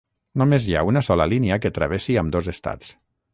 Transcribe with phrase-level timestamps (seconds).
[0.41, 2.91] Només hi ha una sola línia que travessi ambdós estats.